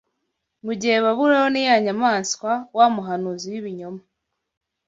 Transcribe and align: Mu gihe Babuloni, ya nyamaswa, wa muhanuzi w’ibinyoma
Mu 0.65 0.73
gihe 0.79 0.95
Babuloni, 1.05 1.59
ya 1.67 1.75
nyamaswa, 1.85 2.51
wa 2.77 2.85
muhanuzi 2.95 3.45
w’ibinyoma 3.53 4.01